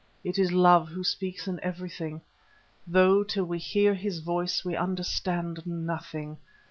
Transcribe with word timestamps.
It 0.23 0.39
is 0.39 0.51
Love 0.51 0.87
who 0.89 1.03
speaks 1.03 1.47
in 1.47 1.59
everything, 1.61 2.21
though 2.87 3.23
till 3.23 3.45
we 3.45 3.59
hear 3.59 3.93
his 3.93 4.17
voice 4.17 4.65
we 4.65 4.75
understand 4.75 5.63
nothing. 5.63 6.37